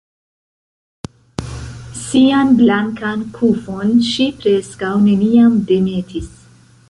Sian 1.99 2.55
blankan 2.63 3.21
kufon 3.37 3.93
ŝi 4.09 4.27
preskaŭ 4.41 4.93
neniam 5.09 5.63
demetis. 5.73 6.33